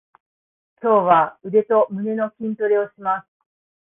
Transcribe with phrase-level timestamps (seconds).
[0.81, 3.27] 今日は腕と胸の筋トレをします。